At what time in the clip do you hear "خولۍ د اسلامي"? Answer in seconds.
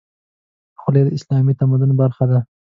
0.79-1.53